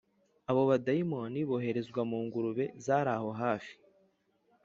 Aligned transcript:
Abo 0.49 0.61
badayimoni 0.69 1.39
boherezwa 1.49 2.01
mungurube 2.09 2.65
z’araho 2.83 3.29
hafi 3.41 3.73